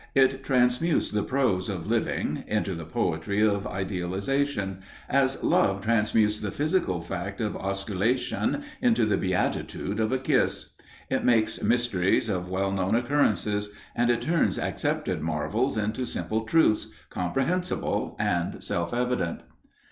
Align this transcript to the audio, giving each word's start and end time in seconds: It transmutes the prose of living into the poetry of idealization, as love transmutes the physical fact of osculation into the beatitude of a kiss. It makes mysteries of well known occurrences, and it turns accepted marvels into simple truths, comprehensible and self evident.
It 0.15 0.43
transmutes 0.43 1.11
the 1.11 1.21
prose 1.21 1.69
of 1.69 1.85
living 1.85 2.43
into 2.47 2.73
the 2.73 2.87
poetry 2.87 3.47
of 3.47 3.67
idealization, 3.67 4.81
as 5.07 5.43
love 5.43 5.81
transmutes 5.83 6.39
the 6.39 6.49
physical 6.49 7.03
fact 7.03 7.39
of 7.39 7.53
osculation 7.55 8.63
into 8.81 9.05
the 9.05 9.15
beatitude 9.19 9.99
of 9.99 10.11
a 10.11 10.17
kiss. 10.17 10.71
It 11.11 11.23
makes 11.23 11.61
mysteries 11.61 12.29
of 12.29 12.49
well 12.49 12.71
known 12.71 12.95
occurrences, 12.95 13.69
and 13.95 14.09
it 14.09 14.23
turns 14.23 14.57
accepted 14.57 15.21
marvels 15.21 15.77
into 15.77 16.07
simple 16.07 16.45
truths, 16.45 16.87
comprehensible 17.11 18.15
and 18.19 18.63
self 18.63 18.95
evident. 18.95 19.41